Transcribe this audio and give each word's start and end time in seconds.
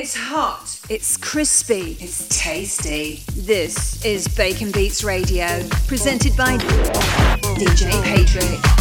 It's 0.00 0.14
hot. 0.14 0.78
It's 0.88 1.16
crispy. 1.16 1.96
It's 1.98 2.28
tasty. 2.28 3.24
This 3.34 4.04
is 4.04 4.28
Bacon 4.28 4.70
Beats 4.70 5.02
Radio, 5.02 5.68
presented 5.88 6.36
by 6.36 6.56
DJ 6.56 7.90
Paytric. 8.04 8.77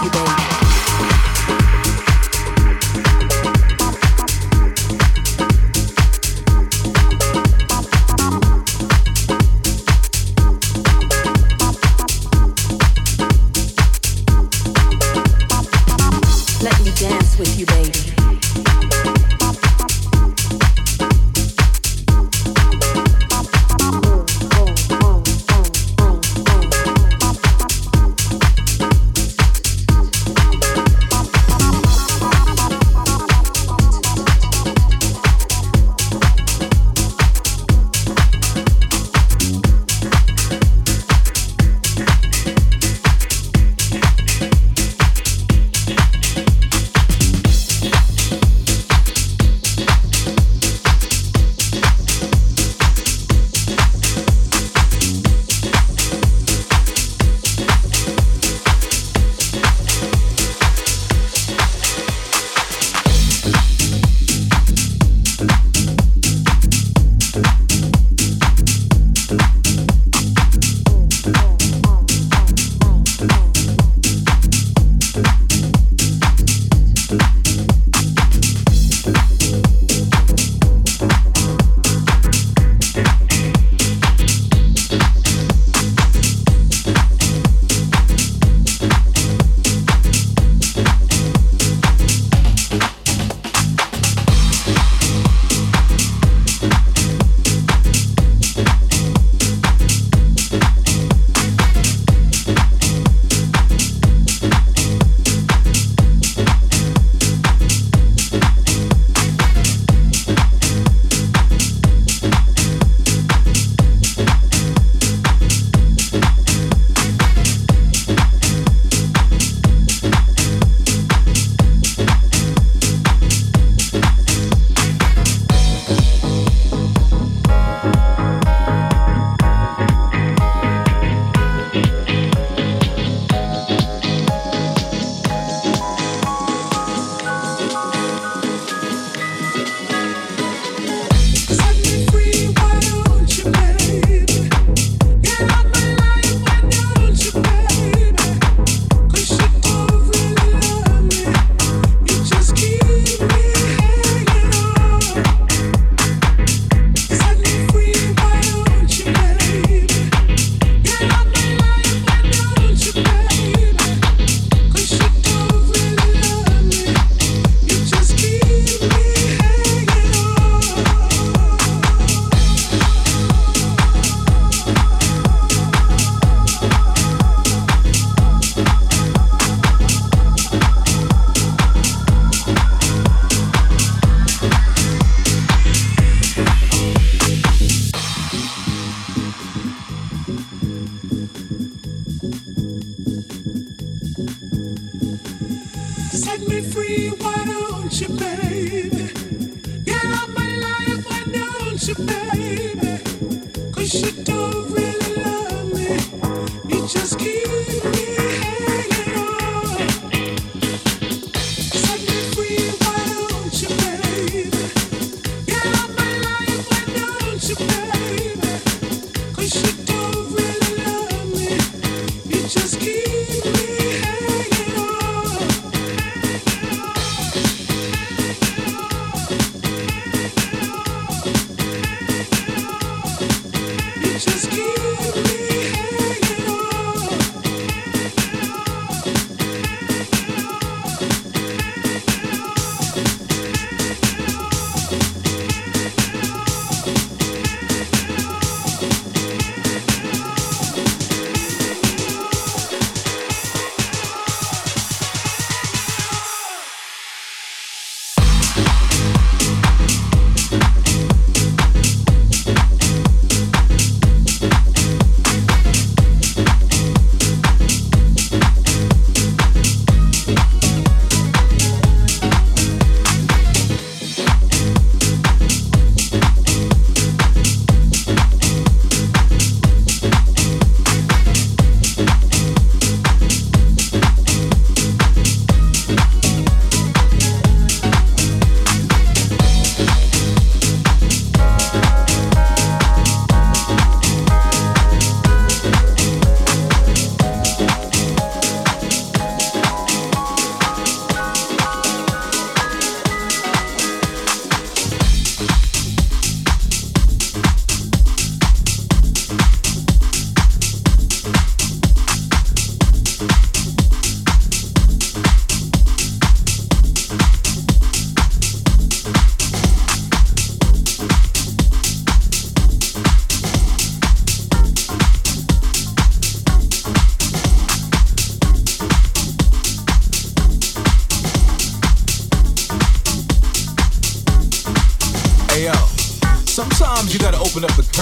with 0.00 0.04
you, 0.04 0.10
baby. 0.10 0.41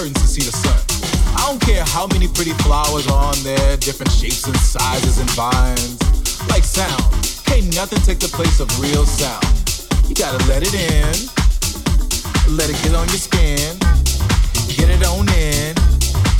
curtains 0.00 0.22
to 0.22 0.28
see 0.28 0.40
the 0.48 0.56
sun. 0.56 0.80
I 1.36 1.44
don't 1.44 1.60
care 1.60 1.84
how 1.84 2.06
many 2.06 2.26
pretty 2.26 2.56
flowers 2.64 3.06
are 3.08 3.20
on 3.20 3.36
there, 3.44 3.76
different 3.76 4.10
shapes 4.12 4.46
and 4.46 4.56
sizes 4.56 5.18
and 5.18 5.28
vines. 5.36 6.00
Like 6.48 6.64
sound, 6.64 7.04
can't 7.44 7.68
nothing 7.76 8.00
take 8.00 8.18
the 8.18 8.32
place 8.32 8.60
of 8.60 8.68
real 8.80 9.04
sound. 9.04 9.44
You 10.08 10.14
gotta 10.14 10.40
let 10.48 10.64
it 10.64 10.72
in, 10.72 11.12
let 12.56 12.72
it 12.72 12.80
get 12.80 12.96
on 12.96 13.04
your 13.12 13.20
skin, 13.20 13.76
get 14.72 14.88
it 14.88 15.04
on 15.04 15.28
in, 15.36 15.76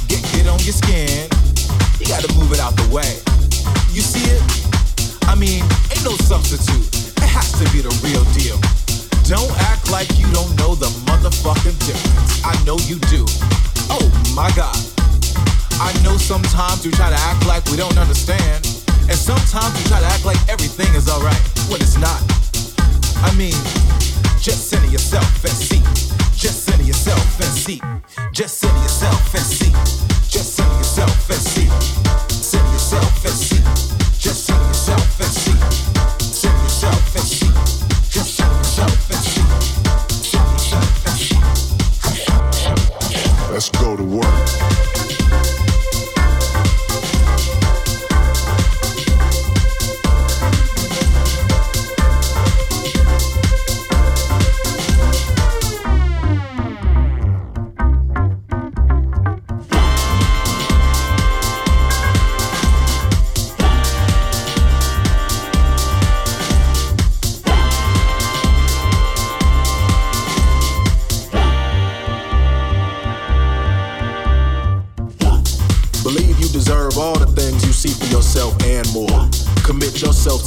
get 0.09 0.25
it 0.41 0.49
on 0.49 0.61
your 0.65 0.73
skin. 0.73 1.29
You 2.01 2.09
gotta 2.09 2.33
move 2.41 2.57
it 2.57 2.61
out 2.61 2.73
the 2.81 2.89
way. 2.89 3.21
You 3.93 4.01
see 4.01 4.25
it? 4.25 4.41
I 5.29 5.35
mean, 5.37 5.61
ain't 5.93 6.05
no 6.05 6.17
substitute. 6.17 6.89
It 7.21 7.29
has 7.29 7.53
to 7.61 7.69
be 7.77 7.85
the 7.85 7.93
real 8.01 8.25
deal. 8.33 8.57
Don't 9.31 9.55
act 9.71 9.93
like 9.93 10.11
you 10.19 10.27
don't 10.33 10.51
know 10.59 10.75
the 10.75 10.91
motherfucking 11.07 11.79
difference. 11.87 12.43
I 12.43 12.59
know 12.67 12.75
you 12.91 12.99
do. 13.15 13.23
Oh 13.87 14.03
my 14.35 14.51
god. 14.59 14.75
I 15.79 15.95
know 16.03 16.17
sometimes 16.19 16.85
we 16.85 16.91
try 16.91 17.11
to 17.11 17.21
act 17.31 17.47
like 17.47 17.65
we 17.71 17.77
don't 17.77 17.97
understand, 17.97 18.67
and 19.07 19.15
sometimes 19.15 19.71
we 19.79 19.87
try 19.87 20.01
to 20.01 20.07
act 20.07 20.25
like 20.25 20.37
everything 20.49 20.93
is 20.99 21.09
alright 21.09 21.39
when 21.71 21.81
it's 21.81 21.97
not. 21.97 22.19
I 23.23 23.31
mean, 23.39 23.55
just 24.43 24.67
center 24.69 24.91
yourself 24.91 25.31
and 25.45 25.55
see. 25.55 25.79
Just 26.35 26.67
center 26.67 26.83
yourself 26.83 27.23
and 27.39 27.55
see. 27.55 27.81
Just 28.33 28.59
center 28.59 28.83
yourself 28.83 29.33
and 29.33 29.47
see. 29.47 29.71
Just 30.27 30.57
center 30.57 30.75
yourself 30.75 31.31
and 31.31 31.39
see. 31.39 31.50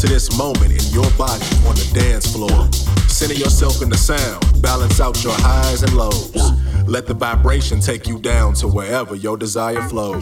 to 0.04 0.10
this 0.10 0.38
moment 0.38 0.70
in 0.70 0.94
your 0.94 1.10
body 1.12 1.46
on 1.66 1.76
the 1.76 1.90
dance 1.94 2.30
floor. 2.30 2.70
Center 3.08 3.36
yourself 3.36 3.82
in 3.82 3.90
the 3.90 3.96
sound, 3.96 4.62
balance 4.62 5.00
out 5.00 5.24
your 5.24 5.34
highs 5.38 5.82
and 5.82 5.94
lows. 5.94 6.36
Let 6.86 7.08
the 7.08 7.14
vibration 7.14 7.80
take 7.80 8.06
you 8.06 8.20
down 8.20 8.54
to 8.56 8.68
wherever 8.68 9.16
your 9.16 9.38
desire 9.38 9.82
flows. 9.84 10.22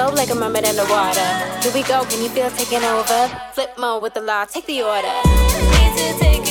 flow 0.00 0.14
like 0.14 0.30
a 0.30 0.34
mermaid 0.34 0.64
water. 0.88 1.28
Here 1.62 1.72
we 1.74 1.82
go, 1.82 2.04
can 2.04 2.22
you 2.22 2.30
feel 2.30 2.50
taking 2.50 2.84
over? 2.84 3.28
Flip 3.52 3.70
mode 3.78 4.02
with 4.02 4.14
the 4.14 4.22
law, 4.22 4.44
take 4.44 4.66
the 4.66 4.82
order. 4.82 6.49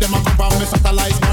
them 0.00 0.14
a 0.14 0.24
come 0.24 0.36
from 0.36 0.58
me 0.58 0.64
satellites 0.64 1.29